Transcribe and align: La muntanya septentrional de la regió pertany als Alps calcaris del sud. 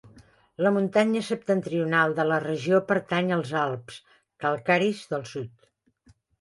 La 0.67 0.69
muntanya 0.77 1.21
septentrional 1.27 2.15
de 2.21 2.25
la 2.31 2.41
regió 2.47 2.81
pertany 2.93 3.31
als 3.37 3.55
Alps 3.67 4.03
calcaris 4.47 5.07
del 5.15 5.31
sud. 5.37 5.73